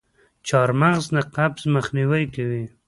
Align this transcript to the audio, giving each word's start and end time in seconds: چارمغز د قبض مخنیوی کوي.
چارمغز 0.47 1.05
د 1.13 1.15
قبض 1.35 1.61
مخنیوی 1.75 2.23
کوي. 2.35 2.65